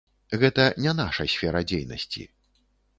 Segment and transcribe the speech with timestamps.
[0.43, 2.29] Гэта не наша сфера дзейнасці.